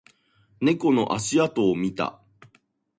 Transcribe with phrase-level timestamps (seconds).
[0.59, 2.19] 猫の足跡を見た